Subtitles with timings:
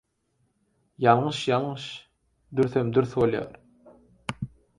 [1.03, 1.85] Ýalňyş– ýalňyş,
[2.61, 3.55] dürsem– dürs bolýar.